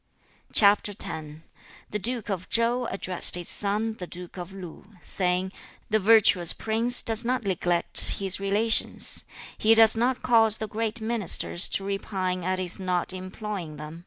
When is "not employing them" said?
12.79-13.99